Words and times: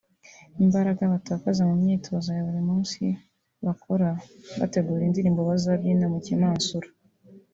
Imbaraga 0.63 1.03
batakaza 1.13 1.61
mu 1.69 1.75
myitozo 1.81 2.27
ya 2.33 2.43
buri 2.47 2.61
munsi 2.69 3.01
bakora 3.65 4.07
bategura 4.59 5.01
indirimbo 5.05 5.41
bazabyina 5.49 6.05
mu 6.13 6.19
kimansuro 6.25 6.87